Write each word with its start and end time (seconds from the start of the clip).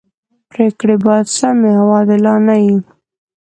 پریکړي 0.49 0.95
باید 1.05 1.27
سمي 1.37 1.71
او 1.81 1.87
عادلانه 1.95 2.55
يي. 2.63 2.75